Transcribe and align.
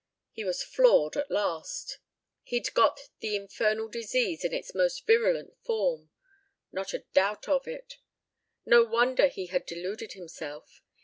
He 0.31 0.43
was 0.43 0.63
floored 0.63 1.15
at 1.15 1.29
last. 1.29 1.99
He'd 2.41 2.73
got 2.73 3.09
the 3.19 3.35
infernal 3.35 3.87
disease 3.87 4.43
in 4.43 4.51
its 4.51 4.73
most 4.73 5.05
virulent 5.05 5.55
form. 5.63 6.09
Not 6.71 6.95
a 6.95 7.05
doubt 7.13 7.47
of 7.47 7.67
it. 7.67 7.97
No 8.65 8.83
wonder 8.83 9.27
he 9.27 9.45
had 9.45 9.63
deluded 9.63 10.13
himself. 10.13 10.81